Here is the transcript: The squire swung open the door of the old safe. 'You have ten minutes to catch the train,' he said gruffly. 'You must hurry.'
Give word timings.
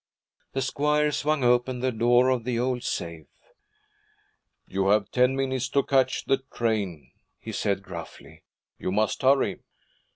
The 0.53 0.63
squire 0.63 1.11
swung 1.11 1.43
open 1.43 1.79
the 1.79 1.91
door 1.91 2.29
of 2.29 2.43
the 2.43 2.57
old 2.57 2.81
safe. 2.81 3.27
'You 4.65 4.87
have 4.87 5.11
ten 5.11 5.35
minutes 5.35 5.69
to 5.69 5.83
catch 5.83 6.25
the 6.25 6.37
train,' 6.51 7.11
he 7.39 7.51
said 7.51 7.83
gruffly. 7.83 8.41
'You 8.79 8.91
must 8.91 9.21
hurry.' 9.21 9.59